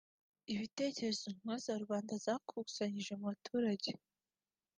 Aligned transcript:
Ibitekerezo 0.53 1.17
intumwa 1.31 1.55
za 1.65 1.73
rubanda 1.81 2.13
zakusanyije 2.25 3.11
mu 3.19 3.25
baturage 3.31 3.91